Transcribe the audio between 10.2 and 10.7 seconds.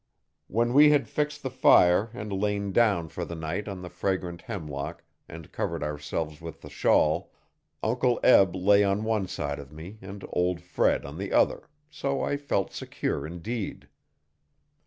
old